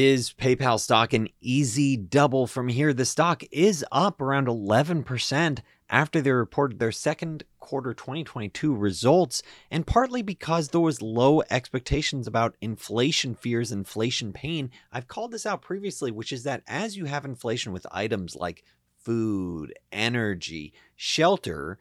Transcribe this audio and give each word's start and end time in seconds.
Is 0.00 0.32
PayPal 0.32 0.78
stock 0.78 1.12
an 1.12 1.28
easy 1.40 1.96
double 1.96 2.46
from 2.46 2.68
here? 2.68 2.94
The 2.94 3.04
stock 3.04 3.42
is 3.50 3.84
up 3.90 4.20
around 4.20 4.46
11% 4.46 5.58
after 5.90 6.20
they 6.20 6.30
reported 6.30 6.78
their 6.78 6.92
second 6.92 7.42
quarter 7.58 7.92
2022 7.94 8.76
results, 8.76 9.42
and 9.72 9.84
partly 9.84 10.22
because 10.22 10.68
there 10.68 10.80
was 10.80 11.02
low 11.02 11.42
expectations 11.50 12.28
about 12.28 12.54
inflation 12.60 13.34
fears, 13.34 13.72
inflation 13.72 14.32
pain. 14.32 14.70
I've 14.92 15.08
called 15.08 15.32
this 15.32 15.44
out 15.44 15.62
previously, 15.62 16.12
which 16.12 16.30
is 16.30 16.44
that 16.44 16.62
as 16.68 16.96
you 16.96 17.06
have 17.06 17.24
inflation 17.24 17.72
with 17.72 17.84
items 17.90 18.36
like 18.36 18.62
food, 19.00 19.74
energy, 19.90 20.72
shelter, 20.94 21.76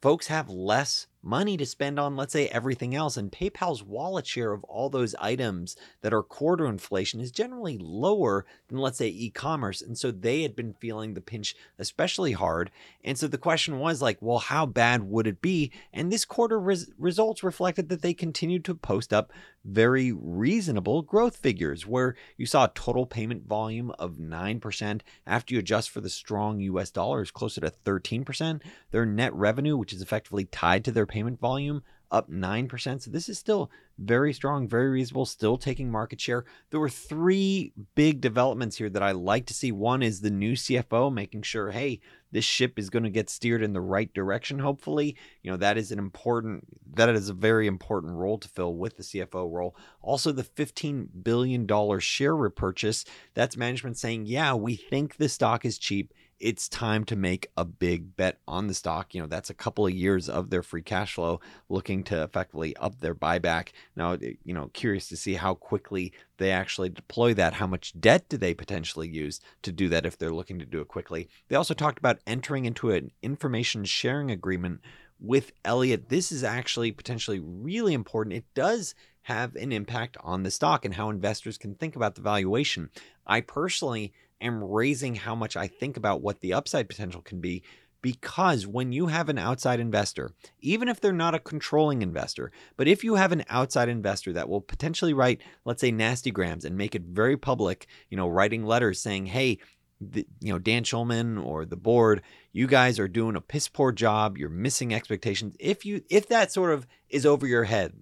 folks 0.00 0.28
have 0.28 0.48
less 0.48 1.08
money 1.22 1.56
to 1.56 1.66
spend 1.66 1.98
on, 1.98 2.16
let's 2.16 2.32
say, 2.32 2.48
everything 2.48 2.94
else. 2.94 3.16
And 3.16 3.30
PayPal's 3.30 3.82
wallet 3.82 4.26
share 4.26 4.52
of 4.52 4.64
all 4.64 4.88
those 4.88 5.14
items 5.16 5.76
that 6.00 6.14
are 6.14 6.22
quarter 6.22 6.66
inflation 6.66 7.20
is 7.20 7.30
generally 7.30 7.78
lower 7.78 8.46
than, 8.68 8.78
let's 8.78 8.98
say, 8.98 9.08
e 9.08 9.30
commerce. 9.30 9.82
And 9.82 9.98
so 9.98 10.10
they 10.10 10.42
had 10.42 10.56
been 10.56 10.74
feeling 10.74 11.14
the 11.14 11.20
pinch 11.20 11.54
especially 11.78 12.32
hard. 12.32 12.70
And 13.04 13.18
so 13.18 13.26
the 13.28 13.38
question 13.38 13.78
was 13.78 14.02
like, 14.02 14.18
well, 14.20 14.38
how 14.38 14.66
bad 14.66 15.02
would 15.02 15.26
it 15.26 15.42
be? 15.42 15.72
And 15.92 16.12
this 16.12 16.24
quarter 16.24 16.58
res- 16.58 16.90
results 16.98 17.42
reflected 17.42 17.88
that 17.88 18.02
they 18.02 18.14
continued 18.14 18.64
to 18.66 18.74
post 18.74 19.12
up 19.12 19.32
very 19.64 20.12
reasonable 20.12 21.02
growth 21.02 21.36
figures, 21.36 21.86
where 21.86 22.14
you 22.36 22.46
saw 22.46 22.64
a 22.64 22.72
total 22.74 23.06
payment 23.06 23.46
volume 23.46 23.92
of 23.98 24.16
9%. 24.16 25.00
After 25.26 25.54
you 25.54 25.60
adjust 25.60 25.90
for 25.90 26.00
the 26.00 26.08
strong 26.08 26.60
US 26.60 26.90
dollar, 26.90 27.22
is 27.22 27.30
closer 27.30 27.60
to 27.60 27.70
13%. 27.70 28.62
Their 28.90 29.06
net 29.06 29.34
revenue, 29.34 29.76
which 29.76 29.92
is 29.92 30.02
effectively 30.02 30.44
tied 30.44 30.84
to 30.84 30.92
their 30.92 31.06
payment 31.06 31.40
volume 31.40 31.82
up 32.10 32.30
9%. 32.30 33.02
So 33.02 33.10
this 33.10 33.28
is 33.28 33.38
still 33.38 33.70
very 33.98 34.32
strong, 34.32 34.66
very 34.66 34.88
reasonable, 34.88 35.26
still 35.26 35.56
taking 35.56 35.90
market 35.90 36.20
share. 36.20 36.44
There 36.70 36.80
were 36.80 36.88
three 36.88 37.72
big 37.94 38.20
developments 38.20 38.76
here 38.76 38.88
that 38.90 39.02
I 39.02 39.12
like 39.12 39.46
to 39.46 39.54
see. 39.54 39.72
One 39.72 40.02
is 40.02 40.20
the 40.20 40.30
new 40.30 40.54
CFO 40.54 41.12
making 41.12 41.42
sure, 41.42 41.70
hey, 41.70 42.00
this 42.32 42.44
ship 42.44 42.78
is 42.78 42.90
going 42.90 43.02
to 43.02 43.10
get 43.10 43.28
steered 43.28 43.62
in 43.62 43.72
the 43.72 43.80
right 43.80 44.12
direction, 44.14 44.60
hopefully. 44.60 45.16
You 45.42 45.50
know, 45.50 45.56
that 45.58 45.76
is 45.76 45.92
an 45.92 45.98
important, 45.98 46.64
that 46.94 47.08
is 47.10 47.28
a 47.28 47.34
very 47.34 47.66
important 47.66 48.14
role 48.14 48.38
to 48.38 48.48
fill 48.48 48.74
with 48.74 48.96
the 48.96 49.02
CFO 49.02 49.52
role. 49.52 49.76
Also, 50.00 50.32
the 50.32 50.44
$15 50.44 51.08
billion 51.22 51.68
share 51.98 52.36
repurchase. 52.36 53.04
That's 53.34 53.56
management 53.56 53.98
saying, 53.98 54.26
yeah, 54.26 54.54
we 54.54 54.76
think 54.76 55.16
the 55.16 55.28
stock 55.28 55.64
is 55.64 55.78
cheap 55.78 56.14
it's 56.40 56.68
time 56.68 57.04
to 57.04 57.16
make 57.16 57.50
a 57.56 57.64
big 57.64 58.16
bet 58.16 58.38
on 58.48 58.66
the 58.66 58.74
stock. 58.74 59.14
You 59.14 59.20
know, 59.20 59.26
that's 59.26 59.50
a 59.50 59.54
couple 59.54 59.86
of 59.86 59.92
years 59.92 60.28
of 60.28 60.48
their 60.50 60.62
free 60.62 60.82
cash 60.82 61.14
flow 61.14 61.40
looking 61.68 62.02
to 62.04 62.22
effectively 62.22 62.74
up 62.78 63.00
their 63.00 63.14
buyback. 63.14 63.68
Now, 63.94 64.16
you 64.20 64.54
know, 64.54 64.70
curious 64.72 65.08
to 65.10 65.16
see 65.16 65.34
how 65.34 65.54
quickly 65.54 66.12
they 66.38 66.50
actually 66.50 66.88
deploy 66.88 67.34
that. 67.34 67.54
How 67.54 67.66
much 67.66 67.92
debt 68.00 68.28
do 68.28 68.38
they 68.38 68.54
potentially 68.54 69.08
use 69.08 69.40
to 69.62 69.70
do 69.70 69.88
that 69.90 70.06
if 70.06 70.16
they're 70.16 70.32
looking 70.32 70.58
to 70.58 70.66
do 70.66 70.80
it 70.80 70.88
quickly? 70.88 71.28
They 71.48 71.56
also 71.56 71.74
talked 71.74 71.98
about 71.98 72.20
entering 72.26 72.64
into 72.64 72.90
an 72.90 73.10
information 73.22 73.84
sharing 73.84 74.30
agreement 74.30 74.80
with 75.20 75.52
Elliott. 75.64 76.08
This 76.08 76.32
is 76.32 76.42
actually 76.42 76.92
potentially 76.92 77.38
really 77.38 77.92
important. 77.92 78.34
It 78.34 78.46
does 78.54 78.94
have 79.22 79.54
an 79.56 79.70
impact 79.70 80.16
on 80.22 80.42
the 80.42 80.50
stock 80.50 80.86
and 80.86 80.94
how 80.94 81.10
investors 81.10 81.58
can 81.58 81.74
think 81.74 81.94
about 81.94 82.14
the 82.14 82.22
valuation. 82.22 82.88
I 83.26 83.42
personally 83.42 84.14
am 84.40 84.62
raising 84.62 85.14
how 85.14 85.34
much 85.34 85.56
I 85.56 85.66
think 85.66 85.96
about 85.96 86.22
what 86.22 86.40
the 86.40 86.52
upside 86.52 86.88
potential 86.88 87.22
can 87.22 87.40
be 87.40 87.62
because 88.02 88.66
when 88.66 88.92
you 88.92 89.06
have 89.06 89.28
an 89.28 89.38
outside 89.38 89.80
investor, 89.80 90.32
even 90.60 90.88
if 90.88 91.00
they're 91.00 91.12
not 91.12 91.34
a 91.34 91.38
controlling 91.38 92.02
investor, 92.02 92.50
but 92.76 92.88
if 92.88 93.04
you 93.04 93.16
have 93.16 93.32
an 93.32 93.44
outside 93.48 93.88
investor 93.88 94.32
that 94.32 94.48
will 94.48 94.60
potentially 94.60 95.12
write, 95.12 95.42
let's 95.64 95.80
say, 95.80 95.90
nasty 95.90 96.30
grams 96.30 96.64
and 96.64 96.76
make 96.76 96.94
it 96.94 97.02
very 97.02 97.36
public, 97.36 97.86
you 98.08 98.16
know, 98.16 98.28
writing 98.28 98.64
letters 98.64 99.00
saying, 99.00 99.26
hey, 99.26 99.58
the, 100.00 100.26
you 100.40 100.50
know, 100.52 100.58
Dan 100.58 100.82
Schulman 100.82 101.44
or 101.44 101.66
the 101.66 101.76
board, 101.76 102.22
you 102.52 102.66
guys 102.66 102.98
are 102.98 103.08
doing 103.08 103.36
a 103.36 103.40
piss 103.40 103.68
poor 103.68 103.92
job. 103.92 104.38
You're 104.38 104.48
missing 104.48 104.94
expectations. 104.94 105.54
If 105.60 105.84
you, 105.84 106.02
if 106.08 106.28
that 106.28 106.52
sort 106.52 106.72
of 106.72 106.86
is 107.10 107.26
over 107.26 107.46
your 107.46 107.64
head, 107.64 107.92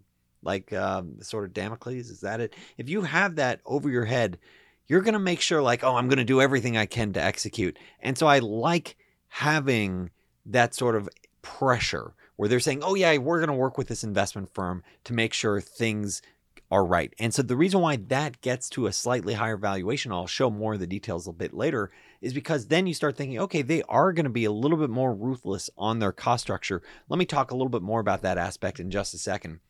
like 0.42 0.72
um, 0.72 1.20
sort 1.20 1.44
of 1.44 1.52
Damocles, 1.52 2.08
is 2.08 2.20
that 2.20 2.40
it? 2.40 2.54
If 2.76 2.88
you 2.88 3.02
have 3.02 3.36
that 3.36 3.60
over 3.66 3.90
your 3.90 4.04
head, 4.04 4.38
you're 4.88 5.02
going 5.02 5.12
to 5.12 5.20
make 5.20 5.40
sure 5.40 5.62
like, 5.62 5.84
oh, 5.84 5.96
I'm 5.96 6.08
going 6.08 6.18
to 6.18 6.24
do 6.24 6.40
everything 6.40 6.76
I 6.76 6.86
can 6.86 7.12
to 7.12 7.22
execute. 7.22 7.78
And 8.00 8.18
so 8.18 8.26
I 8.26 8.40
like 8.40 8.96
having 9.28 10.10
that 10.46 10.74
sort 10.74 10.96
of 10.96 11.08
pressure 11.42 12.14
where 12.36 12.48
they're 12.48 12.60
saying, 12.60 12.82
oh, 12.82 12.94
yeah, 12.94 13.16
we're 13.18 13.38
going 13.38 13.48
to 13.48 13.54
work 13.54 13.76
with 13.76 13.88
this 13.88 14.04
investment 14.04 14.52
firm 14.52 14.82
to 15.04 15.12
make 15.12 15.34
sure 15.34 15.60
things 15.60 16.22
are 16.70 16.84
right. 16.84 17.12
And 17.18 17.32
so 17.32 17.42
the 17.42 17.56
reason 17.56 17.80
why 17.80 17.96
that 17.96 18.40
gets 18.40 18.68
to 18.70 18.86
a 18.86 18.92
slightly 18.92 19.34
higher 19.34 19.56
valuation, 19.56 20.12
I'll 20.12 20.26
show 20.26 20.50
more 20.50 20.74
of 20.74 20.80
the 20.80 20.86
details 20.86 21.26
a 21.26 21.32
bit 21.32 21.54
later, 21.54 21.90
is 22.20 22.32
because 22.32 22.66
then 22.66 22.86
you 22.86 22.94
start 22.94 23.16
thinking, 23.16 23.38
okay, 23.40 23.62
they 23.62 23.82
are 23.88 24.12
going 24.12 24.24
to 24.24 24.30
be 24.30 24.44
a 24.44 24.52
little 24.52 24.78
bit 24.78 24.90
more 24.90 25.14
ruthless 25.14 25.70
on 25.76 25.98
their 25.98 26.12
cost 26.12 26.42
structure. 26.42 26.82
Let 27.08 27.18
me 27.18 27.24
talk 27.24 27.50
a 27.50 27.54
little 27.54 27.70
bit 27.70 27.82
more 27.82 28.00
about 28.00 28.22
that 28.22 28.38
aspect 28.38 28.80
in 28.80 28.90
just 28.90 29.14
a 29.14 29.18
second. 29.18 29.60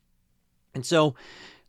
And 0.75 0.85
so 0.85 1.15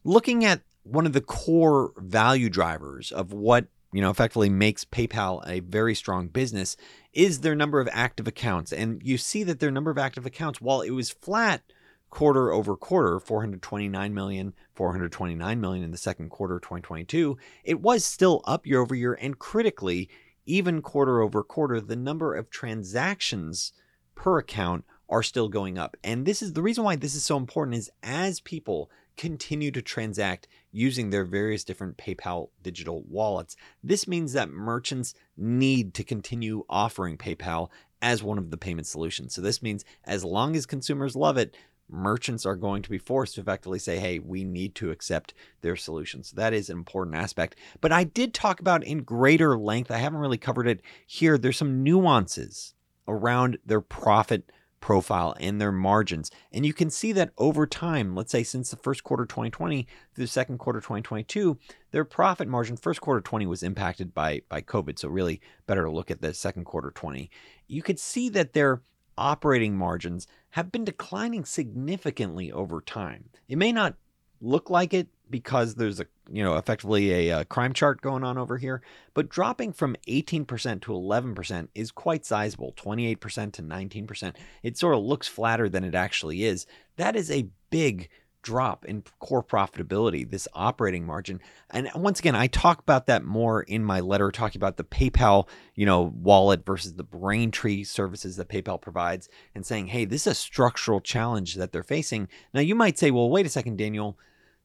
looking 0.04 0.44
at 0.44 0.62
one 0.82 1.06
of 1.06 1.12
the 1.12 1.20
core 1.20 1.92
value 1.96 2.50
drivers 2.50 3.12
of 3.12 3.32
what 3.32 3.66
you 3.92 4.00
know 4.00 4.10
effectively 4.10 4.48
makes 4.48 4.84
PayPal 4.84 5.46
a 5.48 5.60
very 5.60 5.94
strong 5.94 6.28
business 6.28 6.76
is 7.12 7.40
their 7.40 7.54
number 7.54 7.80
of 7.80 7.88
active 7.92 8.28
accounts. 8.28 8.72
And 8.72 9.02
you 9.04 9.18
see 9.18 9.42
that 9.44 9.60
their 9.60 9.70
number 9.70 9.90
of 9.90 9.98
active 9.98 10.26
accounts 10.26 10.60
while 10.60 10.80
it 10.80 10.90
was 10.90 11.10
flat 11.10 11.62
quarter 12.10 12.52
over 12.52 12.76
quarter 12.76 13.20
429 13.20 14.12
million 14.12 14.52
429 14.74 15.60
million 15.60 15.84
in 15.84 15.92
the 15.92 15.96
second 15.96 16.28
quarter 16.28 16.56
of 16.56 16.62
2022 16.62 17.38
it 17.62 17.80
was 17.80 18.04
still 18.04 18.42
up 18.46 18.66
year 18.66 18.80
over 18.80 18.96
year 18.96 19.16
and 19.20 19.38
critically 19.38 20.08
even 20.44 20.82
quarter 20.82 21.20
over 21.22 21.44
quarter 21.44 21.80
the 21.80 21.94
number 21.94 22.34
of 22.34 22.50
transactions 22.50 23.72
per 24.16 24.38
account 24.38 24.84
are 25.10 25.22
still 25.22 25.48
going 25.48 25.76
up. 25.76 25.96
And 26.04 26.24
this 26.24 26.40
is 26.40 26.52
the 26.52 26.62
reason 26.62 26.84
why 26.84 26.96
this 26.96 27.14
is 27.14 27.24
so 27.24 27.36
important 27.36 27.76
is 27.76 27.90
as 28.02 28.40
people 28.40 28.90
continue 29.16 29.70
to 29.72 29.82
transact 29.82 30.46
using 30.72 31.10
their 31.10 31.24
various 31.24 31.64
different 31.64 31.96
PayPal 31.96 32.50
digital 32.62 33.02
wallets. 33.08 33.56
This 33.82 34.06
means 34.06 34.32
that 34.32 34.50
merchants 34.50 35.14
need 35.36 35.94
to 35.94 36.04
continue 36.04 36.64
offering 36.68 37.16
PayPal 37.16 37.68
as 38.02 38.22
one 38.22 38.38
of 38.38 38.50
the 38.50 38.56
payment 38.56 38.86
solutions. 38.86 39.34
So 39.34 39.40
this 39.40 39.62
means 39.62 39.84
as 40.04 40.24
long 40.24 40.56
as 40.56 40.66
consumers 40.66 41.16
love 41.16 41.36
it, 41.36 41.56
merchants 41.88 42.46
are 42.46 42.56
going 42.56 42.82
to 42.82 42.90
be 42.90 42.98
forced 42.98 43.34
to 43.34 43.40
effectively 43.40 43.78
say, 43.78 43.98
hey, 43.98 44.18
we 44.18 44.44
need 44.44 44.74
to 44.76 44.90
accept 44.90 45.34
their 45.60 45.76
solution. 45.76 46.22
So 46.22 46.36
that 46.36 46.52
is 46.52 46.70
an 46.70 46.78
important 46.78 47.16
aspect. 47.16 47.56
But 47.80 47.92
I 47.92 48.04
did 48.04 48.32
talk 48.32 48.60
about 48.60 48.84
in 48.84 49.02
greater 49.02 49.58
length, 49.58 49.90
I 49.90 49.98
haven't 49.98 50.20
really 50.20 50.38
covered 50.38 50.68
it 50.68 50.82
here. 51.06 51.36
There's 51.36 51.56
some 51.56 51.82
nuances 51.82 52.74
around 53.08 53.58
their 53.66 53.80
profit 53.80 54.50
profile 54.80 55.36
and 55.38 55.60
their 55.60 55.72
margins. 55.72 56.30
And 56.52 56.64
you 56.66 56.72
can 56.72 56.90
see 56.90 57.12
that 57.12 57.32
over 57.38 57.66
time, 57.66 58.14
let's 58.14 58.32
say 58.32 58.42
since 58.42 58.70
the 58.70 58.76
first 58.76 59.04
quarter 59.04 59.26
2020 59.26 59.86
through 60.14 60.24
the 60.24 60.28
second 60.28 60.58
quarter 60.58 60.80
2022, 60.80 61.58
their 61.90 62.04
profit 62.04 62.48
margin, 62.48 62.76
first 62.76 63.00
quarter 63.00 63.20
20 63.20 63.46
was 63.46 63.62
impacted 63.62 64.14
by, 64.14 64.42
by 64.48 64.62
COVID. 64.62 64.98
So 64.98 65.08
really 65.08 65.40
better 65.66 65.84
to 65.84 65.90
look 65.90 66.10
at 66.10 66.20
the 66.20 66.34
second 66.34 66.64
quarter 66.64 66.90
20. 66.90 67.30
You 67.66 67.82
could 67.82 67.98
see 67.98 68.28
that 68.30 68.52
their 68.52 68.82
operating 69.16 69.76
margins 69.76 70.26
have 70.50 70.72
been 70.72 70.84
declining 70.84 71.44
significantly 71.44 72.50
over 72.50 72.80
time. 72.80 73.28
It 73.48 73.58
may 73.58 73.72
not 73.72 73.96
look 74.40 74.70
like 74.70 74.94
it 74.94 75.08
because 75.30 75.74
there's 75.74 76.00
a 76.00 76.06
you 76.30 76.42
know 76.42 76.56
effectively 76.56 77.28
a, 77.28 77.40
a, 77.40 77.44
crime 77.44 77.72
chart 77.72 78.00
going 78.00 78.24
on 78.24 78.38
over 78.38 78.58
here 78.58 78.82
but 79.14 79.28
dropping 79.28 79.72
from 79.72 79.96
18% 80.08 80.46
to 80.82 80.92
11% 80.92 81.68
is 81.74 81.90
quite 81.90 82.24
sizable 82.24 82.72
28% 82.76 83.52
to 83.52 83.62
19% 83.62 84.36
it 84.62 84.76
sort 84.76 84.94
of 84.94 85.02
looks 85.02 85.28
flatter 85.28 85.68
than 85.68 85.84
it 85.84 85.94
actually 85.94 86.44
is. 86.44 86.66
That 86.96 87.16
is 87.16 87.30
a 87.30 87.48
big 87.70 88.08
drop 88.42 88.84
in 88.86 89.04
core 89.18 89.42
profitability 89.42 90.28
this 90.28 90.48
operating 90.54 91.04
margin. 91.04 91.40
And 91.70 91.90
once 91.94 92.20
again 92.20 92.34
i 92.34 92.46
talk 92.46 92.78
about 92.80 93.06
that 93.06 93.24
more 93.24 93.62
in 93.62 93.84
my 93.84 94.00
letter 94.00 94.30
talking 94.30 94.58
about 94.58 94.76
the 94.76 94.84
paypal 94.84 95.46
you 95.74 95.84
know 95.84 96.12
wallet 96.16 96.64
versus 96.64 96.94
the 96.94 97.02
braintree 97.02 97.84
services 97.84 98.36
that 98.36 98.48
paypal 98.48 98.80
provides 98.80 99.28
and 99.54 99.66
saying 99.66 99.88
hey 99.88 100.04
this 100.04 100.26
is 100.26 100.32
a 100.32 100.34
structural 100.34 101.00
challenge 101.00 101.56
that 101.56 101.72
they're 101.72 101.82
facing. 101.82 102.28
Now 102.54 102.60
you 102.60 102.74
might 102.74 102.98
say 102.98 103.10
well 103.10 103.28
wait 103.28 103.46
a 103.46 103.50
second 103.50 103.76
daniel 103.76 104.18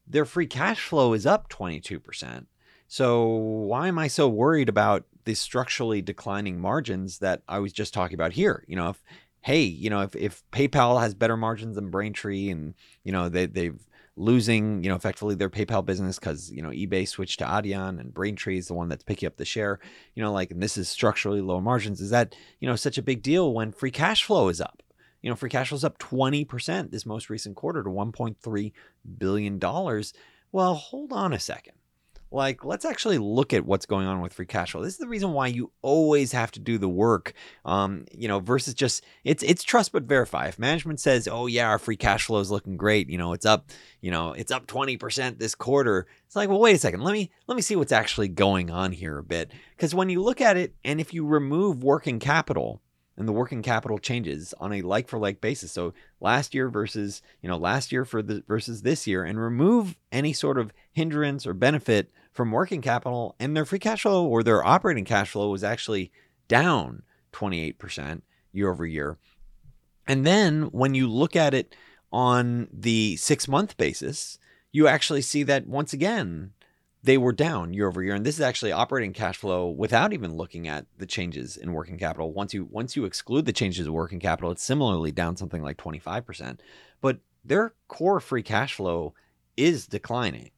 their 0.08 0.26
free 0.26 0.48
cash 0.48 0.88
flow 0.88 1.14
is 1.14 1.26
up 1.26 1.50
22%. 1.50 2.46
So 2.88 3.26
why 3.26 3.88
am 3.88 3.98
I 3.98 4.08
so 4.08 4.28
worried 4.28 4.70
about 4.70 5.06
the 5.24 5.34
structurally 5.34 6.02
declining 6.02 6.60
margins 6.60 7.20
that 7.20 7.42
I 7.48 7.60
was 7.60 7.74
just 7.74 7.94
talking 7.94 8.16
about 8.16 8.34
here? 8.34 8.64
You 8.68 8.76
know, 8.76 8.90
if 8.90 9.02
hey, 9.42 9.62
you 9.62 9.92
know, 9.92 10.02
if, 10.02 10.16
if 10.16 10.44
PayPal 10.52 11.00
has 11.00 11.14
better 11.14 11.38
margins 11.38 11.76
than 11.76 11.92
Braintree 11.92 12.50
and, 12.50 12.74
you 13.04 13.12
know, 13.12 13.30
they, 13.30 13.46
they've 13.46 13.80
losing, 14.18 14.84
you 14.84 14.90
know, 14.90 14.96
effectively 14.96 15.36
their 15.36 15.52
PayPal 15.52 15.86
business 15.86 16.18
because, 16.18 16.52
you 16.52 16.64
know, 16.64 16.70
eBay 16.70 17.08
switched 17.08 17.40
to 17.40 17.46
Adyen 17.46 18.00
and 18.00 18.12
Braintree 18.12 18.58
is 18.58 18.68
the 18.68 18.74
one 18.74 18.90
that's 18.90 19.04
picking 19.04 19.28
up 19.28 19.38
the 19.38 19.46
share, 19.46 19.80
you 20.16 20.24
know, 20.24 20.32
like, 20.32 20.50
and 20.50 20.64
this 20.64 20.78
is 20.78 20.90
structurally 20.90 21.42
low 21.42 21.62
margins. 21.62 22.02
Is 22.02 22.10
that, 22.10 22.36
you 22.60 22.68
know, 22.68 22.76
such 22.76 22.98
a 22.98 23.04
big 23.04 23.22
deal 23.22 23.54
when 23.54 23.72
free 23.72 23.92
cash 23.92 24.24
flow 24.24 24.50
is 24.50 24.60
up? 24.60 24.82
You 25.26 25.32
know, 25.32 25.36
free 25.36 25.50
cash 25.50 25.70
flow 25.70 25.76
is 25.78 25.84
up 25.84 25.98
20% 25.98 26.92
this 26.92 27.04
most 27.04 27.32
recent 27.32 27.56
quarter 27.56 27.82
to 27.82 27.90
$1.3 27.90 28.72
billion. 29.18 29.60
Well, 30.52 30.76
hold 30.76 31.12
on 31.12 31.34
a 31.34 31.40
second. 31.40 31.74
like 32.32 32.64
let's 32.64 32.86
actually 32.86 33.18
look 33.18 33.52
at 33.52 33.66
what's 33.66 33.88
going 33.88 34.06
on 34.06 34.22
with 34.22 34.34
free 34.34 34.46
cash 34.46 34.74
flow. 34.74 34.84
This 34.84 34.94
is 34.94 35.00
the 35.00 35.08
reason 35.08 35.32
why 35.32 35.48
you 35.48 35.72
always 35.82 36.32
have 36.34 36.52
to 36.52 36.60
do 36.60 36.78
the 36.78 36.88
work. 36.88 37.34
Um, 37.66 38.06
you 38.14 38.28
know, 38.28 38.40
versus 38.40 38.76
just 38.76 39.04
it's 39.24 39.42
it's 39.42 39.64
trust 39.64 39.92
but 39.94 40.04
verify. 40.04 40.46
If 40.46 40.60
management 40.60 41.00
says, 41.00 41.28
"Oh 41.28 41.48
yeah, 41.48 41.70
our 41.70 41.80
free 41.80 41.98
cash 41.98 42.26
flow 42.26 42.40
is 42.40 42.52
looking 42.52 42.78
great," 42.78 43.10
you 43.10 43.18
know, 43.18 43.34
it's 43.34 43.48
up, 43.48 43.72
you 44.02 44.12
know, 44.12 44.34
it's 44.34 44.52
up 44.52 44.68
20% 44.68 45.40
this 45.40 45.56
quarter. 45.56 46.06
It's 46.28 46.36
like, 46.36 46.50
"Well, 46.50 46.60
wait 46.60 46.76
a 46.76 46.80
second. 46.80 47.02
Let 47.02 47.14
me 47.14 47.32
let 47.48 47.56
me 47.56 47.64
see 47.64 47.76
what's 47.76 47.92
actually 47.92 48.28
going 48.28 48.70
on 48.70 48.92
here 48.92 49.18
a 49.18 49.24
bit." 49.24 49.52
Cuz 49.80 49.96
when 49.96 50.10
you 50.10 50.22
look 50.22 50.40
at 50.40 50.56
it 50.56 50.76
and 50.84 51.02
if 51.02 51.16
you 51.16 51.26
remove 51.26 51.84
working 51.84 52.20
capital, 52.20 52.82
and 53.18 53.28
the 53.28 53.34
working 53.34 53.62
capital 53.62 53.98
changes 53.98 54.54
on 54.60 54.74
a 54.74 54.82
like 54.82 55.08
for 55.08 55.18
like 55.18 55.42
basis. 55.42 55.72
So 55.72 55.94
last 56.20 56.54
year 56.54 56.70
versus, 56.70 57.22
you 57.42 57.50
know, 57.50 57.58
last 57.58 57.92
year 57.92 58.06
for 58.06 58.22
the 58.22 58.44
versus 58.48 58.82
this 58.82 59.08
year 59.08 59.24
and 59.24 59.40
remove 59.40 59.98
any 60.12 60.34
sort 60.34 60.58
of 60.58 60.74
hindrance 60.92 61.48
or 61.48 61.54
benefit 61.54 62.12
from 62.32 62.52
working 62.52 62.82
capital 62.82 63.36
and 63.40 63.56
their 63.56 63.66
free 63.66 63.80
cash 63.80 64.02
flow 64.02 64.26
or 64.26 64.44
their 64.44 64.66
operating 64.66 65.06
cash 65.06 65.32
flow 65.32 65.50
was 65.50 65.64
actually 65.64 66.12
down 66.48 67.04
28% 67.32 68.22
year 68.52 68.70
over 68.72 68.86
year. 68.86 69.18
And 70.08 70.26
then 70.26 70.64
when 70.64 70.94
you 70.94 71.08
look 71.08 71.36
at 71.36 71.54
it 71.54 71.76
on 72.12 72.68
the 72.72 73.16
6 73.16 73.48
month 73.48 73.78
basis, 73.78 74.38
you 74.72 74.88
actually 74.88 75.22
see 75.22 75.44
that 75.44 75.68
once 75.68 75.94
again 75.94 76.52
they 77.06 77.20
were 77.20 77.32
down 77.32 77.72
year 77.72 77.88
over 77.88 78.02
year 78.02 78.16
and 78.16 78.26
this 78.26 78.36
is 78.36 78.42
actually 78.42 78.72
operating 78.72 79.14
cash 79.14 79.38
flow 79.38 79.70
without 79.70 80.12
even 80.12 80.36
looking 80.36 80.68
at 80.68 80.88
the 80.98 81.06
changes 81.06 81.56
in 81.56 81.72
working 81.72 82.00
capital. 82.00 82.34
Once 82.34 82.52
you 82.52 82.68
once 82.72 82.96
you 82.96 83.06
exclude 83.06 83.46
the 83.46 83.54
changes 83.54 83.86
in 83.86 83.94
working 83.94 84.20
capital 84.20 84.52
it's 84.52 84.64
similarly 84.64 85.12
down 85.12 85.38
something 85.38 85.62
like 85.62 85.78
25% 85.78 86.60
but 87.02 87.20
their 87.44 87.76
core 87.88 88.20
free 88.20 88.42
cash 88.42 88.74
flow 88.74 89.14
is 89.56 89.86
declining 89.86 90.50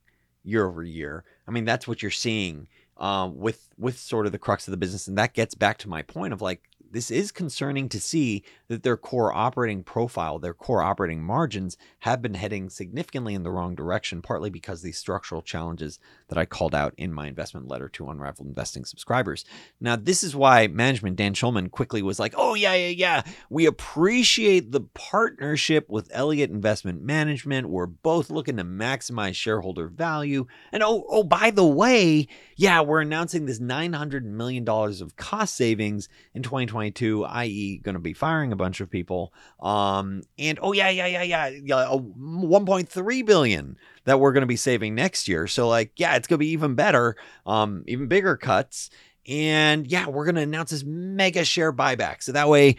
year 0.44 0.66
over 0.66 0.84
year. 0.84 1.26
I 1.48 1.52
mean 1.52 1.66
that's 1.66 1.88
what 1.88 2.02
you're 2.02 2.12
seeing 2.12 2.70
uh, 2.96 3.30
with 3.32 3.68
with 3.78 4.00
sort 4.00 4.26
of 4.26 4.32
the 4.32 4.40
crux 4.40 4.68
of 4.68 4.72
the 4.72 4.78
business 4.78 5.08
and 5.08 5.18
that 5.18 5.34
gets 5.34 5.54
back 5.54 5.78
to 5.80 5.90
my 5.90 6.02
point 6.02 6.32
of 6.32 6.42
like 6.42 6.62
this 6.90 7.12
is 7.12 7.34
concerning 7.34 7.90
to 7.90 8.00
see 8.00 8.46
that 8.68 8.84
their 8.84 8.98
core 8.98 9.34
operating 9.34 9.84
profile, 9.84 10.40
their 10.40 10.54
core 10.54 10.82
operating 10.82 11.24
margins 11.24 11.78
have 12.00 12.22
been 12.22 12.34
heading 12.34 12.70
significantly 12.70 13.34
in 13.34 13.44
the 13.44 13.52
wrong 13.52 13.76
direction, 13.76 14.22
partly 14.22 14.50
because 14.50 14.82
these 14.82 14.98
structural 14.98 15.42
challenges 15.42 16.00
that 16.28 16.38
I 16.38 16.46
called 16.46 16.76
out 16.76 16.94
in 16.98 17.14
my 17.14 17.28
investment 17.28 17.68
letter 17.68 17.90
to 17.90 18.10
Unrivaled 18.10 18.48
Investing 18.48 18.86
subscribers. 18.86 19.46
Now, 19.80 19.96
this 19.96 20.24
is 20.24 20.36
why 20.36 20.68
management 20.68 21.16
Dan 21.16 21.34
Schulman 21.34 21.72
quickly 21.72 22.02
was 22.02 22.20
like, 22.20 22.34
"Oh 22.38 22.56
yeah, 22.56 22.74
yeah, 22.74 22.88
yeah, 22.90 23.24
we 23.50 23.66
appreciate 23.66 24.72
the 24.72 24.82
partnership 24.82 25.90
with 25.90 26.10
Elliott 26.12 26.50
Investment 26.50 27.02
Management. 27.02 27.70
We're 27.70 27.86
both 27.86 28.30
looking 28.30 28.58
to 28.58 28.64
maximize 28.64 29.36
shareholder 29.36 29.88
value. 29.88 30.48
And 30.72 30.84
oh, 30.84 31.06
oh, 31.10 31.24
by 31.24 31.52
the 31.52 31.66
way, 31.66 32.28
yeah, 32.56 32.82
we're 32.82 33.02
announcing 33.02 33.46
this 33.46 33.60
900 33.60 34.26
million 34.26 34.64
dollars 34.64 35.02
of 35.02 35.16
cost 35.16 35.56
savings 35.56 36.10
in 36.34 36.44
2022, 36.44 37.26
i.e., 37.26 37.78
going 37.78 37.94
to 37.94 38.00
be 38.00 38.14
firing 38.14 38.52
bunch 38.58 38.82
of 38.82 38.90
people. 38.90 39.34
Um, 39.60 40.24
and 40.38 40.60
oh 40.62 40.74
yeah, 40.74 40.90
yeah, 40.90 41.06
yeah, 41.06 41.24
yeah, 41.24 41.48
yeah, 41.48 41.88
1.3 41.90 43.26
billion 43.26 43.78
that 44.06 44.20
we're 44.20 44.34
going 44.34 44.42
to 44.42 44.48
be 44.48 44.56
saving 44.56 44.96
next 44.96 45.28
year. 45.28 45.48
So 45.48 45.68
like, 45.68 45.92
yeah, 45.98 46.16
it's 46.16 46.28
going 46.28 46.38
to 46.38 46.44
be 46.44 46.50
even 46.50 46.76
better, 46.76 47.16
um, 47.46 47.84
even 47.88 48.08
bigger 48.08 48.36
cuts. 48.36 48.90
And 49.28 49.88
yeah, 49.88 50.08
we're 50.08 50.26
going 50.26 50.36
to 50.36 50.42
announce 50.42 50.72
this 50.72 50.84
mega 50.84 51.44
share 51.44 51.74
buyback. 51.74 52.24
So 52.24 52.32
that 52.32 52.50
way, 52.50 52.78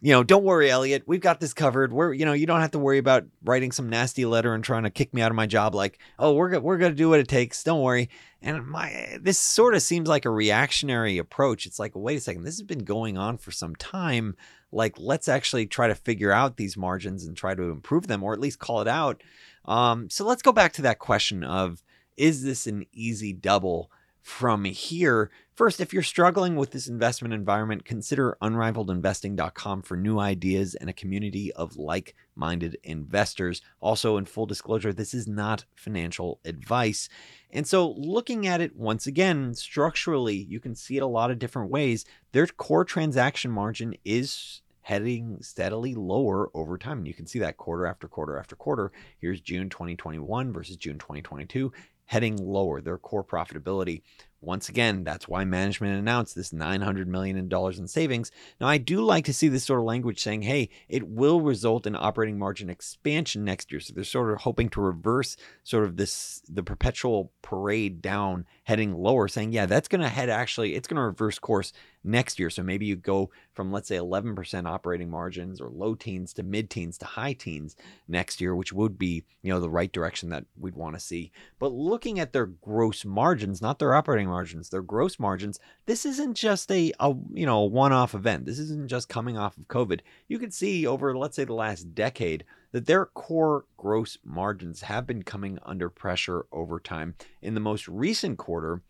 you 0.00 0.12
know, 0.12 0.22
don't 0.22 0.44
worry, 0.44 0.70
Elliott. 0.70 1.04
We've 1.06 1.20
got 1.20 1.40
this 1.40 1.54
covered. 1.54 1.92
We're, 1.92 2.12
you 2.12 2.24
know, 2.24 2.32
you 2.32 2.46
don't 2.46 2.60
have 2.60 2.72
to 2.72 2.78
worry 2.78 2.98
about 2.98 3.24
writing 3.44 3.72
some 3.72 3.88
nasty 3.88 4.24
letter 4.24 4.54
and 4.54 4.62
trying 4.62 4.82
to 4.84 4.90
kick 4.90 5.14
me 5.14 5.22
out 5.22 5.30
of 5.30 5.36
my 5.36 5.46
job. 5.46 5.74
Like, 5.74 5.98
oh, 6.18 6.32
we're 6.32 6.58
we're 6.60 6.78
gonna 6.78 6.94
do 6.94 7.08
what 7.08 7.20
it 7.20 7.28
takes. 7.28 7.62
Don't 7.62 7.82
worry. 7.82 8.10
And 8.42 8.66
my 8.66 9.18
this 9.20 9.38
sort 9.38 9.74
of 9.74 9.82
seems 9.82 10.08
like 10.08 10.24
a 10.24 10.30
reactionary 10.30 11.18
approach. 11.18 11.66
It's 11.66 11.78
like, 11.78 11.92
wait 11.94 12.18
a 12.18 12.20
second, 12.20 12.44
this 12.44 12.58
has 12.58 12.66
been 12.66 12.84
going 12.84 13.16
on 13.16 13.38
for 13.38 13.50
some 13.50 13.74
time. 13.76 14.36
Like, 14.70 14.96
let's 14.98 15.28
actually 15.28 15.66
try 15.66 15.88
to 15.88 15.94
figure 15.94 16.32
out 16.32 16.56
these 16.56 16.76
margins 16.76 17.24
and 17.24 17.36
try 17.36 17.54
to 17.54 17.70
improve 17.70 18.06
them, 18.06 18.22
or 18.22 18.34
at 18.34 18.40
least 18.40 18.58
call 18.58 18.80
it 18.80 18.88
out. 18.88 19.22
Um, 19.64 20.10
so 20.10 20.24
let's 20.24 20.42
go 20.42 20.52
back 20.52 20.72
to 20.74 20.82
that 20.82 20.98
question 20.98 21.42
of 21.42 21.82
is 22.16 22.42
this 22.42 22.66
an 22.66 22.84
easy 22.92 23.32
double 23.32 23.90
from 24.20 24.64
here? 24.64 25.30
First, 25.58 25.80
if 25.80 25.92
you're 25.92 26.04
struggling 26.04 26.54
with 26.54 26.70
this 26.70 26.86
investment 26.86 27.34
environment, 27.34 27.84
consider 27.84 28.38
unrivaledinvesting.com 28.40 29.82
for 29.82 29.96
new 29.96 30.20
ideas 30.20 30.76
and 30.76 30.88
a 30.88 30.92
community 30.92 31.52
of 31.54 31.76
like 31.76 32.14
minded 32.36 32.78
investors. 32.84 33.60
Also, 33.80 34.18
in 34.18 34.24
full 34.24 34.46
disclosure, 34.46 34.92
this 34.92 35.12
is 35.12 35.26
not 35.26 35.64
financial 35.74 36.38
advice. 36.44 37.08
And 37.50 37.66
so, 37.66 37.90
looking 37.96 38.46
at 38.46 38.60
it 38.60 38.76
once 38.76 39.08
again, 39.08 39.52
structurally, 39.52 40.36
you 40.36 40.60
can 40.60 40.76
see 40.76 40.96
it 40.96 41.02
a 41.02 41.08
lot 41.08 41.32
of 41.32 41.40
different 41.40 41.72
ways. 41.72 42.04
Their 42.30 42.46
core 42.46 42.84
transaction 42.84 43.50
margin 43.50 43.96
is 44.04 44.62
heading 44.82 45.38
steadily 45.40 45.96
lower 45.96 46.50
over 46.54 46.78
time. 46.78 46.98
And 46.98 47.08
you 47.08 47.14
can 47.14 47.26
see 47.26 47.40
that 47.40 47.56
quarter 47.56 47.84
after 47.84 48.06
quarter 48.06 48.38
after 48.38 48.54
quarter. 48.54 48.92
Here's 49.20 49.40
June 49.40 49.70
2021 49.70 50.52
versus 50.52 50.76
June 50.76 50.98
2022, 50.98 51.72
heading 52.04 52.36
lower, 52.36 52.80
their 52.80 52.96
core 52.96 53.24
profitability. 53.24 54.02
Once 54.40 54.68
again, 54.68 55.02
that's 55.02 55.26
why 55.26 55.44
management 55.44 55.98
announced 55.98 56.36
this 56.36 56.52
$900 56.52 57.06
million 57.06 57.36
in 57.36 57.88
savings. 57.88 58.30
Now, 58.60 58.68
I 58.68 58.78
do 58.78 59.00
like 59.00 59.24
to 59.24 59.32
see 59.32 59.48
this 59.48 59.64
sort 59.64 59.80
of 59.80 59.86
language 59.86 60.22
saying, 60.22 60.42
"Hey, 60.42 60.68
it 60.88 61.08
will 61.08 61.40
result 61.40 61.88
in 61.88 61.96
operating 61.96 62.38
margin 62.38 62.70
expansion 62.70 63.44
next 63.44 63.72
year." 63.72 63.80
So 63.80 63.94
they're 63.94 64.04
sort 64.04 64.32
of 64.32 64.42
hoping 64.42 64.68
to 64.70 64.80
reverse 64.80 65.36
sort 65.64 65.84
of 65.84 65.96
this 65.96 66.40
the 66.48 66.62
perpetual 66.62 67.32
parade 67.42 68.00
down, 68.00 68.46
heading 68.62 68.94
lower, 68.94 69.26
saying, 69.26 69.52
"Yeah, 69.52 69.66
that's 69.66 69.88
going 69.88 70.02
to 70.02 70.08
head 70.08 70.30
actually, 70.30 70.76
it's 70.76 70.86
going 70.86 70.98
to 70.98 71.02
reverse 71.02 71.40
course 71.40 71.72
next 72.04 72.38
year." 72.38 72.48
So 72.48 72.62
maybe 72.62 72.86
you 72.86 72.94
go 72.94 73.30
from 73.54 73.72
let's 73.72 73.88
say 73.88 73.96
11% 73.96 74.68
operating 74.68 75.10
margins 75.10 75.60
or 75.60 75.68
low 75.68 75.96
teens 75.96 76.32
to 76.34 76.44
mid 76.44 76.70
teens 76.70 76.96
to 76.98 77.06
high 77.06 77.32
teens 77.32 77.74
next 78.06 78.40
year, 78.40 78.54
which 78.54 78.72
would 78.72 79.00
be 79.00 79.24
you 79.42 79.52
know 79.52 79.58
the 79.58 79.68
right 79.68 79.90
direction 79.90 80.28
that 80.28 80.44
we'd 80.56 80.76
want 80.76 80.94
to 80.94 81.00
see. 81.00 81.32
But 81.58 81.72
looking 81.72 82.20
at 82.20 82.32
their 82.32 82.46
gross 82.46 83.04
margins, 83.04 83.60
not 83.60 83.80
their 83.80 83.94
operating 83.94 84.27
margins, 84.28 84.68
their 84.68 84.82
gross 84.82 85.18
margins, 85.18 85.58
this 85.86 86.06
isn't 86.06 86.34
just 86.34 86.70
a, 86.70 86.92
a 87.00 87.14
you 87.32 87.46
know, 87.46 87.62
one-off 87.62 88.14
event. 88.14 88.46
This 88.46 88.58
isn't 88.58 88.88
just 88.88 89.08
coming 89.08 89.36
off 89.36 89.56
of 89.56 89.68
COVID. 89.68 90.00
You 90.28 90.38
can 90.38 90.50
see 90.50 90.86
over 90.86 91.16
let's 91.16 91.36
say 91.36 91.44
the 91.44 91.54
last 91.54 91.94
decade 91.94 92.44
that 92.72 92.86
their 92.86 93.06
core 93.06 93.64
gross 93.76 94.18
margins 94.24 94.82
have 94.82 95.06
been 95.06 95.22
coming 95.22 95.58
under 95.62 95.88
pressure 95.88 96.46
over 96.52 96.78
time. 96.78 97.14
In 97.42 97.54
the 97.54 97.60
most 97.60 97.88
recent 97.88 98.38
quarter, 98.38 98.82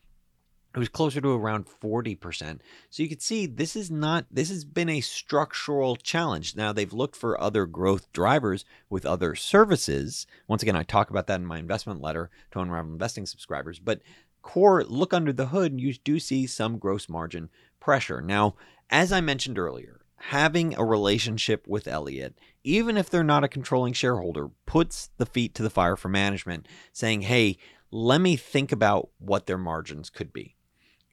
it 0.74 0.78
was 0.78 0.88
closer 0.88 1.20
to 1.20 1.30
around 1.30 1.66
40%. 1.66 2.60
So 2.90 3.02
you 3.02 3.08
can 3.08 3.20
see 3.20 3.46
this 3.46 3.74
is 3.74 3.90
not 3.90 4.26
this 4.30 4.50
has 4.50 4.64
been 4.64 4.88
a 4.88 5.00
structural 5.00 5.96
challenge. 5.96 6.54
Now 6.54 6.72
they've 6.72 6.92
looked 6.92 7.16
for 7.16 7.40
other 7.40 7.64
growth 7.64 8.12
drivers 8.12 8.64
with 8.90 9.06
other 9.06 9.34
services. 9.34 10.26
Once 10.46 10.62
again, 10.62 10.76
I 10.76 10.82
talk 10.82 11.10
about 11.10 11.26
that 11.26 11.40
in 11.40 11.46
my 11.46 11.58
investment 11.58 12.02
letter 12.02 12.30
to 12.50 12.60
Unrivaled 12.60 12.92
Investing 12.92 13.26
subscribers, 13.26 13.78
but 13.78 14.02
core 14.42 14.84
look 14.84 15.12
under 15.12 15.32
the 15.32 15.46
hood 15.46 15.72
and 15.72 15.80
you 15.80 15.94
do 15.94 16.18
see 16.18 16.46
some 16.46 16.78
gross 16.78 17.08
margin 17.08 17.48
pressure. 17.80 18.20
Now, 18.20 18.54
as 18.90 19.12
I 19.12 19.20
mentioned 19.20 19.58
earlier, 19.58 20.00
having 20.16 20.74
a 20.76 20.84
relationship 20.84 21.66
with 21.66 21.86
Elliott, 21.86 22.38
even 22.64 22.96
if 22.96 23.08
they're 23.08 23.24
not 23.24 23.44
a 23.44 23.48
controlling 23.48 23.92
shareholder, 23.92 24.48
puts 24.66 25.10
the 25.16 25.26
feet 25.26 25.54
to 25.54 25.62
the 25.62 25.70
fire 25.70 25.96
for 25.96 26.08
management, 26.08 26.66
saying, 26.92 27.22
hey, 27.22 27.56
let 27.90 28.20
me 28.20 28.36
think 28.36 28.72
about 28.72 29.10
what 29.18 29.46
their 29.46 29.58
margins 29.58 30.10
could 30.10 30.32
be. 30.32 30.56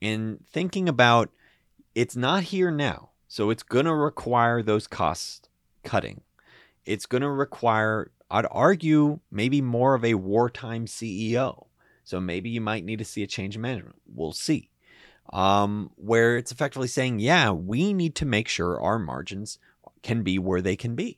And 0.02 0.46
thinking 0.52 0.90
about 0.90 1.30
it's 1.94 2.16
not 2.16 2.44
here 2.44 2.72
now, 2.72 3.12
so 3.28 3.50
it's 3.50 3.64
going 3.64 3.86
to 3.86 3.96
require 3.96 4.62
those 4.62 4.88
costs 4.88 5.48
cutting. 5.84 6.22
It's 6.86 7.06
going 7.06 7.22
to 7.22 7.30
require, 7.30 8.12
I'd 8.30 8.46
argue, 8.52 9.20
maybe 9.32 9.62
more 9.62 9.96
of 9.96 10.04
a 10.04 10.16
wartime 10.16 10.86
CEO 10.86 11.65
so 12.06 12.22
maybe 12.22 12.50
you 12.50 12.62
might 12.62 12.86
need 12.86 13.00
to 13.00 13.06
see 13.06 13.24
a 13.24 13.28
change 13.28 13.56
in 13.56 13.62
management. 13.62 13.96
We'll 14.06 14.32
see. 14.32 14.70
Um, 15.34 15.90
where 15.96 16.38
it's 16.38 16.52
effectively 16.52 16.88
saying, 16.88 17.20
yeah, 17.20 17.52
we 17.52 17.94
need 17.94 18.14
to 18.16 18.26
make 18.26 18.48
sure 18.48 18.80
our 18.80 19.00
margins 19.00 19.58
can 20.04 20.22
be 20.22 20.38
where 20.38 20.62
they 20.62 20.76
can 20.76 20.96
be. 20.96 21.18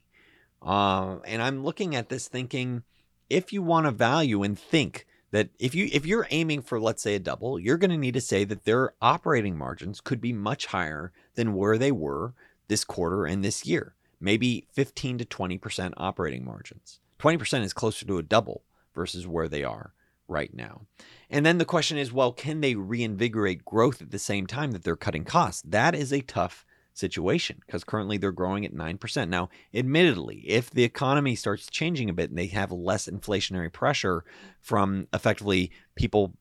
Uh, 0.61 1.17
and 1.25 1.41
I'm 1.41 1.63
looking 1.63 1.93
at 1.93 2.07
this 2.07 2.29
thinking, 2.29 2.83
if 3.29 3.51
you 3.51 3.61
want 3.61 3.85
to 3.85 3.91
value 3.91 4.43
and 4.43 4.57
think 4.57 5.05
that 5.31 5.49
if 5.59 5.75
you 5.75 5.89
if 5.91 6.05
you're 6.05 6.25
aiming 6.31 6.61
for 6.61 6.79
let's 6.79 7.03
say 7.03 7.15
a 7.15 7.19
double, 7.19 7.59
you're 7.59 7.77
going 7.77 7.91
to 7.91 7.97
need 7.97 8.13
to 8.13 8.21
say 8.21 8.45
that 8.45 8.63
their 8.63 8.93
operating 9.01 9.57
margins 9.57 9.99
could 9.99 10.21
be 10.21 10.31
much 10.31 10.67
higher 10.67 11.11
than 11.35 11.53
where 11.53 11.77
they 11.77 11.91
were 11.91 12.33
this 12.69 12.85
quarter 12.85 13.25
and 13.25 13.43
this 13.43 13.65
year. 13.65 13.93
Maybe 14.21 14.65
15 14.71 15.19
to 15.19 15.25
20% 15.25 15.93
operating 15.97 16.45
margins. 16.45 17.01
20% 17.19 17.63
is 17.63 17.73
closer 17.73 18.05
to 18.05 18.17
a 18.17 18.23
double 18.23 18.63
versus 18.95 19.27
where 19.27 19.49
they 19.49 19.63
are 19.63 19.93
right 20.27 20.53
now. 20.53 20.81
And 21.29 21.45
then 21.45 21.57
the 21.57 21.65
question 21.65 21.97
is 21.97 22.11
well, 22.11 22.31
can 22.31 22.61
they 22.61 22.75
reinvigorate 22.75 23.65
growth 23.65 24.01
at 24.01 24.11
the 24.11 24.19
same 24.19 24.47
time 24.47 24.71
that 24.71 24.83
they're 24.83 24.95
cutting 24.95 25.25
costs? 25.25 25.61
That 25.65 25.95
is 25.95 26.11
a 26.11 26.21
tough 26.21 26.65
situation 26.93 27.61
because 27.65 27.83
currently 27.83 28.17
they're 28.17 28.31
growing 28.31 28.65
at 28.65 28.73
9%. 28.73 29.29
Now, 29.29 29.49
admittedly, 29.73 30.43
if 30.47 30.69
the 30.71 30.83
economy 30.83 31.35
starts 31.35 31.67
changing 31.67 32.09
a 32.09 32.13
bit 32.13 32.29
and 32.29 32.37
they 32.37 32.47
have 32.47 32.71
less 32.71 33.07
inflationary 33.07 33.71
pressure 33.71 34.23
from 34.59 35.07
effectively 35.13 35.71
people 35.95 36.33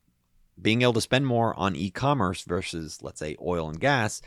being 0.59 0.81
able 0.81 0.93
to 0.93 1.01
spend 1.01 1.27
more 1.27 1.57
on 1.57 1.75
e-commerce 1.75 2.41
versus 2.41 2.99
let's 3.01 3.19
say 3.19 3.35
oil 3.41 3.69
and 3.69 3.79
gas, 3.79 4.21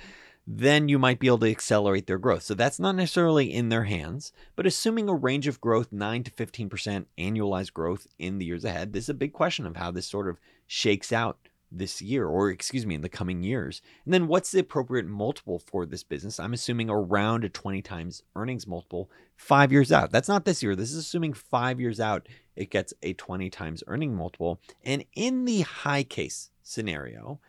then 0.46 0.88
you 0.88 0.98
might 0.98 1.18
be 1.18 1.26
able 1.26 1.38
to 1.38 1.50
accelerate 1.50 2.06
their 2.06 2.18
growth. 2.18 2.42
So 2.42 2.54
that's 2.54 2.80
not 2.80 2.96
necessarily 2.96 3.52
in 3.52 3.68
their 3.68 3.84
hands, 3.84 4.32
but 4.56 4.66
assuming 4.66 5.08
a 5.08 5.14
range 5.14 5.46
of 5.46 5.60
growth 5.60 5.92
9 5.92 6.24
to 6.24 6.30
15% 6.30 7.06
annualized 7.18 7.72
growth 7.72 8.06
in 8.18 8.38
the 8.38 8.46
years 8.46 8.64
ahead, 8.64 8.92
this 8.92 9.04
is 9.04 9.10
a 9.10 9.14
big 9.14 9.32
question 9.32 9.66
of 9.66 9.76
how 9.76 9.90
this 9.90 10.06
sort 10.06 10.28
of 10.28 10.38
shakes 10.66 11.12
out 11.12 11.38
this 11.72 12.02
year, 12.02 12.26
or 12.26 12.50
excuse 12.50 12.84
me, 12.84 12.94
in 12.94 13.02
the 13.02 13.08
coming 13.08 13.42
years. 13.42 13.80
And 14.04 14.12
then 14.12 14.26
what's 14.26 14.50
the 14.50 14.60
appropriate 14.60 15.06
multiple 15.06 15.58
for 15.58 15.86
this 15.86 16.02
business? 16.02 16.40
I'm 16.40 16.52
assuming 16.52 16.90
around 16.90 17.44
a 17.44 17.48
20 17.48 17.80
times 17.82 18.22
earnings 18.34 18.66
multiple 18.66 19.08
five 19.36 19.70
years 19.70 19.92
out. 19.92 20.10
That's 20.10 20.28
not 20.28 20.44
this 20.44 20.62
year. 20.62 20.74
This 20.74 20.90
is 20.90 20.98
assuming 20.98 21.32
five 21.32 21.80
years 21.80 22.00
out, 22.00 22.28
it 22.56 22.70
gets 22.70 22.92
a 23.02 23.12
20 23.14 23.48
times 23.50 23.84
earning 23.86 24.14
multiple. 24.14 24.60
And 24.84 25.04
in 25.14 25.44
the 25.44 25.60
high 25.60 26.02
case 26.02 26.50
scenario, 26.62 27.40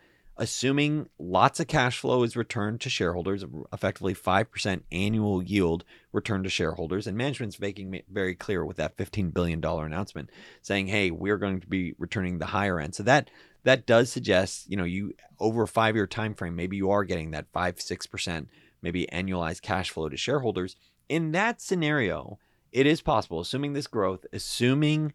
assuming 0.41 1.07
lots 1.19 1.59
of 1.59 1.67
cash 1.67 1.99
flow 1.99 2.23
is 2.23 2.35
returned 2.35 2.81
to 2.81 2.89
shareholders, 2.89 3.45
effectively 3.71 4.15
5% 4.15 4.81
annual 4.91 5.43
yield 5.43 5.85
returned 6.11 6.45
to 6.45 6.49
shareholders. 6.49 7.05
And 7.05 7.15
management's 7.15 7.59
making 7.59 8.01
very 8.11 8.33
clear 8.33 8.65
with 8.65 8.77
that 8.77 8.97
$15 8.97 9.35
billion 9.35 9.63
announcement 9.63 10.31
saying, 10.63 10.87
hey, 10.87 11.11
we're 11.11 11.37
going 11.37 11.59
to 11.59 11.67
be 11.67 11.93
returning 11.99 12.39
the 12.39 12.47
higher 12.47 12.79
end. 12.79 12.95
So 12.95 13.03
that 13.03 13.29
that 13.63 13.85
does 13.85 14.11
suggest, 14.11 14.67
you 14.67 14.75
know, 14.75 14.83
you 14.83 15.13
over 15.39 15.61
a 15.61 15.67
five 15.67 15.95
year 15.95 16.07
time 16.07 16.33
frame, 16.33 16.55
maybe 16.55 16.75
you 16.75 16.89
are 16.89 17.03
getting 17.03 17.29
that 17.31 17.45
five, 17.53 17.79
six 17.79 18.07
percent, 18.07 18.49
maybe 18.81 19.05
annualized 19.13 19.61
cash 19.61 19.91
flow 19.91 20.09
to 20.09 20.17
shareholders. 20.17 20.75
In 21.07 21.33
that 21.33 21.61
scenario, 21.61 22.39
it 22.71 22.87
is 22.87 23.01
possible, 23.03 23.41
assuming 23.41 23.73
this 23.73 23.85
growth, 23.85 24.25
assuming 24.33 25.13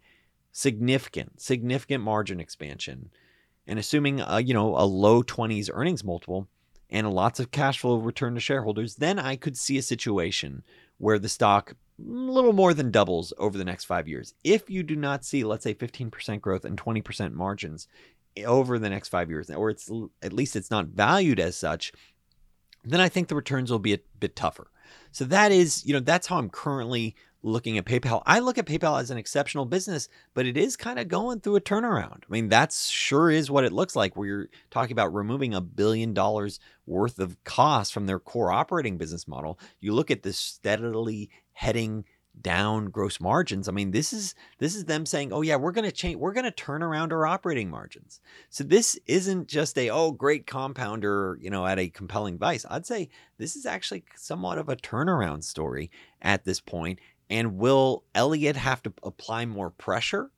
significant, 0.53 1.41
significant 1.41 2.05
margin 2.05 2.39
expansion, 2.39 3.11
and 3.67 3.79
assuming 3.79 4.21
a, 4.21 4.41
you 4.41 4.55
know 4.55 4.77
a 4.77 4.85
low 4.85 5.23
20s 5.23 5.71
earnings 5.73 6.05
multiple 6.05 6.49
and 6.91 7.11
lots 7.11 7.41
of 7.41 7.51
cash 7.51 7.81
flow 7.81 7.97
return 7.97 8.35
to 8.35 8.41
shareholders, 8.41 8.97
then 8.97 9.19
I 9.19 9.37
could 9.37 9.57
see 9.57 9.77
a 9.79 9.83
situation 9.83 10.63
where 10.99 11.19
the 11.19 11.29
stock 11.29 11.75
a 11.99 12.03
little 12.03 12.53
more 12.53 12.75
than 12.75 12.91
doubles 12.91 13.33
over 13.39 13.57
the 13.57 13.65
next 13.65 13.85
five 13.85 14.07
years. 14.07 14.35
If 14.45 14.69
you 14.69 14.83
do 14.83 14.97
not 14.97 15.25
see, 15.25 15.45
let's 15.45 15.65
say, 15.65 15.75
15% 15.75 16.41
growth 16.41 16.65
and 16.65 16.81
20% 16.81 17.33
margins 17.33 17.89
eh, 18.37 18.45
over 18.45 18.79
the 18.79 18.91
next 18.91 19.09
five 19.09 19.31
years, 19.31 19.51
or 19.51 19.71
it's 19.71 19.91
at 20.23 20.33
least 20.33 20.57
it's 20.57 20.71
not 20.71 20.87
valued 20.87 21.41
as 21.41 21.57
such, 21.57 21.93
then 22.85 23.01
I 23.01 23.09
think 23.09 23.29
the 23.29 23.35
returns 23.35 23.71
will 23.71 23.79
be 23.79 23.95
a 23.95 24.01
bit 24.21 24.37
tougher. 24.37 24.71
So 25.11 25.25
that 25.25 25.53
is, 25.53 25.85
you 25.87 25.95
know, 25.95 26.01
that's 26.01 26.27
how 26.27 26.39
I'm 26.39 26.51
currently 26.51 27.17
looking 27.47 27.79
at 27.79 27.85
PayPal. 27.85 28.23
I 28.27 28.41
look 28.41 28.59
at 28.59 28.67
PayPal 28.67 29.01
as 29.01 29.11
an 29.11 29.19
exceptional 29.19 29.65
business, 29.65 30.09
but 30.35 30.47
it 30.47 30.57
is 30.57 30.77
kind 30.77 30.99
of 30.99 31.09
going 31.09 31.41
through 31.41 31.57
a 31.57 31.61
turnaround. 31.61 32.25
I 32.25 32.31
mean, 32.31 32.49
that's 32.49 32.89
sure 32.89 33.31
is 33.31 33.51
what 33.51 33.65
it 33.65 33.73
looks 33.73 33.97
like 33.97 34.15
you're 34.17 34.49
talking 34.71 34.93
about 34.93 35.15
removing 35.15 35.55
a 35.55 35.61
billion 35.61 36.13
dollars 36.13 36.59
worth 36.87 37.19
of 37.19 37.43
costs 37.45 37.93
from 37.93 38.07
their 38.07 38.19
core 38.19 38.53
operating 38.53 38.99
business 38.99 39.29
model. 39.29 39.59
You 39.81 39.95
look 39.95 40.11
at 40.11 40.23
this 40.23 40.39
steadily 40.39 41.31
heading 41.53 42.05
down 42.41 42.87
gross 42.87 43.21
margins. 43.21 43.69
I 43.69 43.73
mean, 43.73 43.93
this 43.93 44.13
is 44.13 44.35
this 44.59 44.75
is 44.75 44.85
them 44.85 45.07
saying, 45.07 45.33
"Oh 45.33 45.43
yeah, 45.43 45.57
we're 45.57 45.73
going 45.73 45.87
to 45.87 45.93
change 45.93 46.17
we're 46.17 46.33
going 46.33 46.45
to 46.45 46.51
turn 46.51 46.83
around 46.83 47.13
our 47.13 47.27
operating 47.27 47.71
margins." 47.71 48.21
So 48.51 48.65
this 48.65 48.99
isn't 49.07 49.49
just 49.49 49.79
a 49.79 49.91
oh 49.91 50.13
great 50.13 50.47
compounder, 50.47 51.39
you 51.41 51.51
know, 51.51 51.67
at 51.67 51.79
a 51.79 51.89
compelling 51.89 52.39
vice. 52.39 52.67
I'd 52.69 52.87
say 52.87 53.09
this 53.39 53.57
is 53.57 53.67
actually 53.67 54.05
somewhat 54.17 54.59
of 54.59 54.69
a 54.69 54.77
turnaround 54.77 55.45
story 55.45 55.91
at 56.21 56.45
this 56.45 56.61
point 56.61 56.99
and 57.29 57.59
will 57.59 58.05
Elliott 58.15 58.57
have 58.57 58.83
to 58.85 58.93
apply 59.03 59.47
more 59.47 59.71
pressure? 59.71 60.31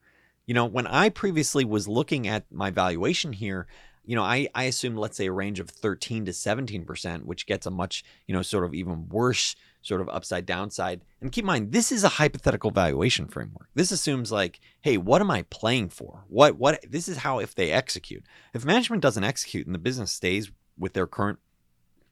You 0.47 0.55
know, 0.55 0.65
when 0.65 0.87
I 0.87 1.11
previously 1.11 1.65
was 1.65 1.89
looking 1.89 2.27
at 2.27 2.51
my 2.51 2.71
valuation 2.71 3.33
here, 3.33 3.67
you 4.05 4.17
know, 4.17 4.23
I, 4.23 4.49
I 4.55 4.65
assumed, 4.65 4.97
let's 4.97 5.19
say, 5.19 5.27
a 5.27 5.33
range 5.33 5.61
of 5.61 5.69
13 5.69 6.25
to 6.25 6.33
17%, 6.33 7.25
which 7.25 7.45
gets 7.45 7.67
a 7.67 7.71
much, 7.71 8.03
you 8.27 8.35
know, 8.35 8.41
sort 8.41 8.65
of 8.65 8.73
even 8.73 9.09
worse 9.11 9.55
sort 9.83 10.01
of 10.01 10.09
upside 10.09 10.47
downside. 10.47 11.03
And 11.21 11.31
keep 11.31 11.43
in 11.43 11.47
mind, 11.47 11.73
this 11.73 11.93
is 11.93 12.05
a 12.05 12.09
hypothetical 12.09 12.71
valuation 12.71 13.27
framework. 13.27 13.69
This 13.75 13.93
assumes 13.93 14.33
like, 14.33 14.61
hey, 14.81 14.97
what 14.97 15.21
am 15.21 15.31
I 15.31 15.43
playing 15.51 15.91
for? 15.91 16.25
What 16.29 16.57
what 16.57 16.85
this 16.89 17.09
is 17.09 17.19
how 17.19 17.39
if 17.39 17.55
they 17.55 17.71
execute. 17.71 18.25
If 18.55 18.65
management 18.65 19.03
doesn't 19.03 19.25
execute 19.25 19.67
and 19.67 19.75
the 19.75 19.79
business 19.79 20.11
stays 20.11 20.51
with 20.79 20.95
their 20.95 21.07
current 21.07 21.39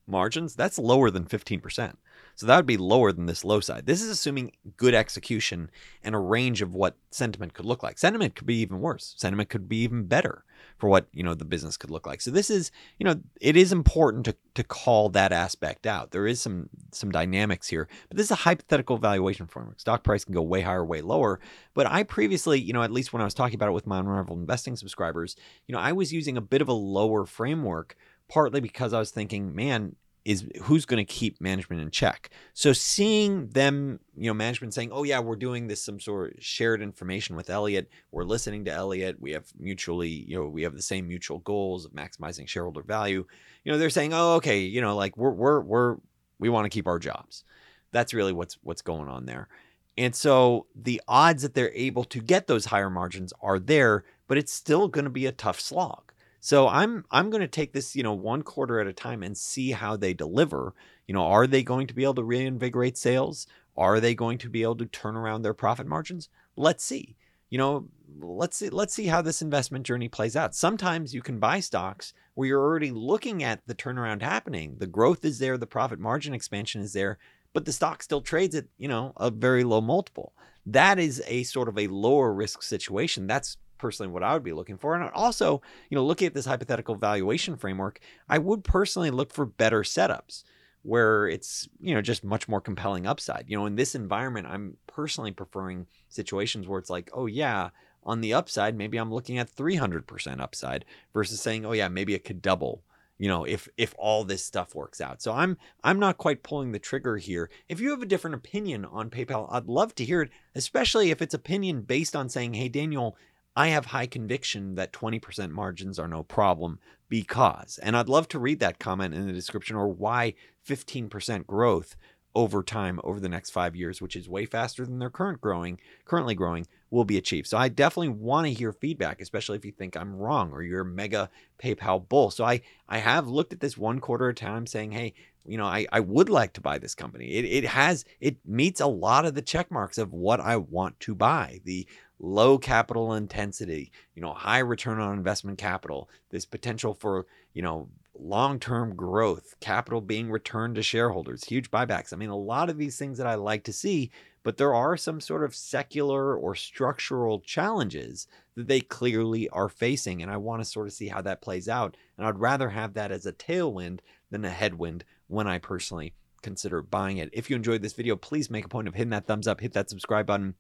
margins, 0.07 0.55
that's 0.55 0.79
lower 0.79 1.11
than 1.11 1.25
15%. 1.25 1.95
So 2.37 2.47
that 2.47 2.57
would 2.57 2.67
be 2.67 2.77
lower 2.77 3.13
than 3.13 3.27
this 3.27 3.45
low 3.45 3.61
side. 3.61 3.87
This 3.87 4.03
is 4.03 4.11
assuming 4.11 4.53
good 4.77 4.95
execution 4.95 5.71
and 6.03 6.15
a 6.15 6.19
range 6.19 6.61
of 6.61 6.75
what 6.75 6.97
sentiment 7.11 7.55
could 7.55 7.65
look 7.65 7.83
like. 7.83 7.99
Sentiment 7.99 8.35
could 8.35 8.47
be 8.47 8.57
even 8.57 8.81
worse. 8.81 9.15
Sentiment 9.17 9.49
could 9.49 9.69
be 9.69 9.79
even 9.79 10.05
better 10.05 10.45
for 10.77 10.89
what, 10.89 11.07
you 11.13 11.23
know, 11.23 11.35
the 11.35 11.47
business 11.47 11.79
could 11.79 11.91
look 11.91 12.07
like. 12.07 12.21
So 12.21 12.31
this 12.31 12.51
is, 12.51 12.71
you 12.99 13.05
know, 13.05 13.21
it 13.41 13.57
is 13.57 13.73
important 13.73 14.27
to 14.27 14.37
to 14.55 14.65
call 14.65 15.11
that 15.11 15.33
aspect 15.33 15.87
out. 15.87 16.11
There 16.11 16.27
is 16.27 16.41
some 16.41 16.69
some 16.93 17.11
dynamics 17.11 17.69
here, 17.69 17.89
but 18.09 18.17
this 18.17 18.27
is 18.27 18.31
a 18.31 18.37
hypothetical 18.37 18.99
valuation 18.99 19.47
framework. 19.47 19.81
Stock 19.81 20.03
price 20.03 20.25
can 20.25 20.35
go 20.35 20.43
way 20.43 20.63
higher, 20.63 20.85
way 20.85 21.03
lower. 21.03 21.41
But 21.75 21.87
I 21.87 22.03
previously, 22.03 22.61
you 22.61 22.73
know, 22.73 22.83
at 22.83 22.91
least 22.91 23.13
when 23.13 23.23
I 23.23 23.27
was 23.27 23.35
talking 23.35 23.55
about 23.55 23.69
it 23.69 23.73
with 23.73 23.87
my 23.87 23.99
Unrivaled 23.99 24.39
Investing 24.39 24.77
subscribers, 24.77 25.37
you 25.67 25.75
know, 25.75 25.79
I 25.79 25.93
was 25.93 26.13
using 26.13 26.37
a 26.37 26.43
bit 26.43 26.63
of 26.63 26.69
a 26.69 26.75
lower 26.75 27.27
framework 27.27 27.97
partly 28.29 28.61
because 28.61 28.93
I 28.93 28.99
was 28.99 29.11
thinking, 29.11 29.55
man, 29.55 29.97
is 30.27 30.45
who's 30.63 30.85
going 30.85 30.99
to 30.99 31.13
keep 31.13 31.41
management 31.41 31.81
in 31.81 31.89
check. 31.89 32.31
So 32.53 32.73
seeing 32.73 33.47
them, 33.51 34.01
you 34.17 34.29
know, 34.29 34.35
management 34.35 34.75
saying, 34.75 34.91
"Oh 34.93 35.05
yeah, 35.05 35.21
we're 35.21 35.37
doing 35.37 35.69
this 35.69 35.81
some 35.81 36.01
sort 36.01 36.37
of 36.37 36.45
shared 36.45 36.83
information 36.83 37.37
with 37.37 37.49
Elliott. 37.49 37.89
We're 38.11 38.25
listening 38.25 38.65
to 38.65 38.73
Elliott. 38.73 39.21
We 39.21 39.31
have 39.31 39.47
mutually, 39.57 40.09
you 40.09 40.37
know, 40.37 40.49
we 40.49 40.65
have 40.65 40.75
the 40.75 40.83
same 40.83 41.07
mutual 41.07 41.39
goals 41.39 41.85
of 41.85 41.93
maximizing 41.93 42.49
shareholder 42.49 42.83
value." 42.83 43.25
You 43.63 43.71
know, 43.71 43.79
they're 43.79 43.89
saying, 43.89 44.13
"Oh, 44.15 44.35
okay, 44.35 44.59
you 44.59 44.81
know, 44.81 44.97
like 44.97 45.17
we're 45.17 45.31
we're 45.31 45.61
we're 45.61 45.97
we 46.41 46.49
want 46.49 46.65
to 46.65 46.71
keep 46.71 46.89
our 46.89 46.99
jobs." 46.99 47.45
That's 47.93 48.13
really 48.13 48.33
what's 48.33 48.59
what's 48.63 48.83
going 48.83 49.09
on 49.09 49.27
there. 49.27 49.49
And 49.97 50.15
so 50.15 50.67
the 50.75 51.01
odds 51.07 51.43
that 51.43 51.55
they're 51.55 51.73
able 51.73 52.05
to 52.05 52.21
get 52.21 52.49
those 52.49 52.67
higher 52.67 52.91
margins 52.91 53.33
are 53.41 53.61
there, 53.61 54.05
but 54.27 54.39
it's 54.39 54.53
still 54.53 54.89
going 54.89 55.05
to 55.05 55.11
be 55.11 55.27
a 55.27 55.33
tough 55.33 55.61
slog. 55.61 56.06
So 56.41 56.69
I'm 56.69 57.05
I'm 57.11 57.31
going 57.31 57.41
to 57.41 57.49
take 57.49 57.73
this, 57.73 57.97
you 57.97 58.03
know, 58.03 58.13
one 58.13 58.43
quarter 58.43 58.81
at 58.81 58.87
a 58.87 58.93
time 58.93 59.23
and 59.23 59.37
see 59.37 59.73
how 59.73 59.97
they 59.97 60.15
deliver. 60.15 60.75
You 61.07 61.15
know, 61.15 61.23
are 61.23 61.47
they 61.47 61.63
going 61.63 61.87
to 61.87 61.95
be 61.95 62.05
able 62.05 62.15
to 62.15 62.25
reinvigorate 62.25 62.97
sales? 62.97 63.47
Are 63.77 64.01
they 64.01 64.15
going 64.15 64.39
to 64.39 64.49
be 64.49 64.63
able 64.63 64.77
to 64.77 64.87
turn 64.87 65.17
around 65.17 65.43
their 65.43 65.55
profit 65.55 65.87
margins? 65.87 66.29
Let's 66.57 66.85
see. 66.85 67.17
You 67.51 67.59
know, 67.59 67.89
let's 68.21 68.57
see 68.57 68.71
let's 68.71 68.95
see 68.95 69.07
how 69.07 69.23
this 69.23 69.43
investment 69.43 69.87
journey 69.87 70.09
plays 70.09 70.37
out. 70.37 70.55
Sometimes 70.55 71.15
you 71.15 71.23
can 71.23 71.39
buy 71.39 71.61
stocks 71.61 72.13
where 72.35 72.49
you're 72.49 72.63
already 72.63 72.91
looking 72.91 73.43
at 73.43 73.61
the 73.67 73.75
turnaround 73.75 74.23
happening. 74.23 74.77
The 74.79 74.87
growth 74.87 75.25
is 75.25 75.39
there, 75.39 75.57
the 75.57 75.67
profit 75.67 75.99
margin 75.99 76.35
expansion 76.35 76.81
is 76.83 76.93
there, 76.93 77.19
but 77.53 77.65
the 77.65 77.73
stock 77.73 78.03
still 78.03 78.21
trades 78.21 78.55
at, 78.55 78.67
you 78.79 78.89
know, 78.89 79.13
a 79.17 79.31
very 79.31 79.65
low 79.65 79.81
multiple. 79.81 80.33
That 80.67 80.99
is 80.99 81.23
a 81.27 81.45
sort 81.45 81.69
of 81.69 81.79
a 81.79 81.87
lower 81.87 82.33
risk 82.33 82.63
situation. 82.63 83.27
That's 83.27 83.57
personally 83.79 84.13
what 84.13 84.23
I 84.23 84.33
would 84.35 84.43
be 84.43 84.53
looking 84.53 84.79
for. 84.79 84.95
And 84.95 85.11
also, 85.11 85.63
you 85.91 85.95
know, 85.95 86.05
looking 86.05 86.27
at 86.27 86.35
this 86.35 86.47
hypothetical 86.47 86.95
valuation 86.95 87.57
framework, 87.57 88.01
I 88.29 88.39
would 88.39 88.65
personally 88.65 89.11
look 89.11 89.33
for 89.33 89.47
better 89.47 89.83
setups 89.83 90.45
where 90.83 91.27
it's, 91.27 91.69
you 91.81 91.95
know, 91.95 92.03
just 92.03 92.23
much 92.23 92.49
more 92.49 92.61
compelling 92.61 93.07
upside. 93.07 93.47
You 93.49 93.57
know, 93.57 93.67
in 93.67 93.77
this 93.77 93.95
environment, 93.95 94.47
I'm 94.47 94.77
personally 94.87 95.33
preferring 95.33 95.87
situations 96.09 96.69
where 96.69 96.79
it's 96.79 96.91
like, 96.91 97.11
oh 97.13 97.27
yeah, 97.27 97.71
on 98.05 98.21
the 98.21 98.35
upside, 98.35 98.77
maybe 98.77 98.99
I'm 98.99 99.13
looking 99.13 99.39
at 99.39 99.55
300% 99.55 100.41
upside 100.41 100.85
versus 101.13 101.41
saying, 101.41 101.67
oh 101.67 101.73
yeah, 101.73 101.89
maybe 101.89 102.15
it 102.15 102.25
could 102.25 102.41
double 102.41 102.83
you 103.19 103.29
know 103.29 103.45
if 103.45 103.69
if 103.77 103.95
all 103.99 104.25
this 104.25 104.45
stuff 104.45 104.75
works 104.75 105.01
out 105.01 105.23
so 105.23 105.33
i'm 105.33 105.57
i'm 105.83 105.99
not 105.99 106.19
quite 106.19 106.43
pulling 106.43 106.73
the 106.73 106.79
trigger 106.79 107.17
here 107.17 107.51
if 107.69 107.81
you 107.81 107.91
have 107.91 108.03
a 108.03 108.07
different 108.07 108.35
opinion 108.37 108.85
on 108.85 109.11
paypal 109.11 109.49
i'd 109.53 109.67
love 109.67 109.95
to 109.95 110.05
hear 110.05 110.23
it 110.23 110.31
especially 110.55 111.11
if 111.11 111.23
it's 111.23 111.35
opinion 111.35 111.83
based 111.83 112.15
on 112.15 112.29
saying 112.29 112.55
hey 112.55 112.69
daniel 112.69 113.17
I 113.57 113.69
have 113.69 113.87
high 113.87 114.07
conviction 114.07 114.75
that 114.75 114.93
20% 114.93 115.51
margins 115.51 115.99
are 115.99 116.09
no 116.09 116.23
problem 116.23 116.79
because, 117.09 117.79
and 117.83 117.97
I'd 117.97 118.09
love 118.09 118.29
to 118.29 118.39
read 118.39 118.61
that 118.61 118.79
comment 118.79 119.15
in 119.15 119.27
the 119.27 119.33
description 119.33 119.77
or 119.77 119.89
why 119.89 120.35
15% 120.69 121.47
growth 121.47 121.97
over 122.35 122.63
time 122.63 123.01
over 123.03 123.19
the 123.19 123.31
next 123.31 123.49
five 123.49 123.75
years, 123.75 124.03
which 124.03 124.15
is 124.15 124.29
way 124.29 124.45
faster 124.45 124.85
than 124.85 124.99
their 124.99 125.09
current 125.09 125.41
growing, 125.41 125.81
currently 126.05 126.35
growing, 126.35 126.67
will 126.91 127.07
be 127.07 127.17
achieved. 127.17 127.47
So 127.47 127.57
I 127.57 127.71
definitely 127.71 128.11
want 128.11 128.47
to 128.47 128.53
hear 128.53 128.73
feedback, 128.73 129.23
especially 129.23 129.57
if 129.57 129.65
you 129.65 129.73
think 129.73 129.97
I'm 129.97 130.15
wrong 130.15 130.53
or 130.53 130.63
you're 130.63 130.83
a 130.83 130.85
mega 130.85 131.31
PayPal 131.59 132.07
bull. 132.07 132.31
So 132.31 132.45
I 132.45 132.61
I 132.91 132.99
have 132.99 133.27
looked 133.27 133.55
at 133.55 133.61
this 133.61 133.79
one 133.79 134.01
quarter 134.01 134.29
at 134.29 134.39
a 134.39 134.45
time 134.45 134.67
saying, 134.67 134.93
hey, 134.93 135.15
you 135.47 135.57
know, 135.57 135.65
I, 135.65 135.87
I 135.91 136.01
would 136.01 136.29
like 136.29 136.53
to 136.55 136.61
buy 136.61 136.79
this 136.79 136.95
company. 136.95 137.33
It, 137.33 137.45
it 137.47 137.65
has 137.65 138.05
it 138.21 138.37
meets 138.45 138.81
a 138.81 138.87
lot 138.87 139.25
of 139.25 139.35
the 139.35 139.43
check 139.43 139.71
marks 139.71 139.97
of 139.97 140.13
what 140.13 140.39
I 140.39 140.57
want 140.57 141.01
to 141.01 141.15
buy. 141.15 141.61
The 141.65 141.87
low 142.19 142.59
capital 142.59 143.15
intensity, 143.15 143.93
you 144.15 144.23
know, 144.23 144.33
high 144.33 144.59
return 144.59 145.01
on 145.01 145.17
investment 145.17 145.59
capital, 145.59 146.09
this 146.31 146.45
potential 146.45 146.95
for, 146.95 147.27
you 147.53 147.63
know, 147.63 147.89
long-term 148.19 148.97
growth, 148.97 149.55
capital 149.61 150.01
being 150.01 150.31
returned 150.31 150.75
to 150.75 150.83
shareholders, 150.83 151.45
huge 151.45 151.71
buybacks. 151.71 152.13
I 152.13 152.17
mean, 152.17 152.31
a 152.31 152.37
lot 152.37 152.71
of 152.71 152.79
these 152.79 152.97
things 152.97 153.19
that 153.19 153.27
I 153.27 153.35
like 153.35 153.65
to 153.65 153.73
see, 153.73 154.11
but 154.43 154.57
there 154.57 154.75
are 154.75 154.97
some 154.97 155.21
sort 155.21 155.45
of 155.45 155.55
secular 155.55 156.35
or 156.35 156.55
structural 156.55 157.41
challenges 157.41 158.27
that 158.55 158.69
they 158.69 158.81
clearly 158.81 159.49
are 159.51 159.69
facing. 159.69 160.23
And 160.23 160.31
I 160.31 160.39
want 160.39 160.63
to 160.63 160.65
sort 160.65 160.87
of 160.87 160.95
see 160.95 161.09
how 161.09 161.21
that 161.23 161.43
plays 161.43 161.69
out. 161.69 161.97
And 162.17 162.27
I'd 162.27 162.39
rather 162.39 162.71
have 162.71 162.95
that 162.95 163.13
as 163.13 163.27
a 163.27 163.33
tailwind 163.33 164.01
than 164.31 164.45
a 164.45 164.51
headwind 164.51 165.05
when 165.27 165.47
I 165.47 165.59
personally 165.59 166.15
consider 166.43 166.81
buying 166.81 167.19
it. 167.19 167.29
If 167.33 167.51
you 167.51 167.57
enjoyed 167.57 167.83
this 167.83 167.93
video, 167.93 168.17
please 168.17 168.49
make 168.49 168.65
a 168.65 168.69
point 168.69 168.89
of 168.89 168.95
hitting 168.95 169.11
that 169.11 169.27
thumbs 169.27 169.47
up, 169.47 169.61
hit 169.61 169.73
that 169.75 169.91
subscribe 169.91 170.27
button. 170.27 170.55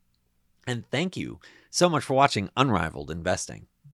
And 0.66 0.88
thank 0.90 1.16
you 1.16 1.38
so 1.70 1.88
much 1.88 2.04
for 2.04 2.14
watching 2.14 2.50
Unrivaled 2.56 3.10
Investing. 3.10 3.66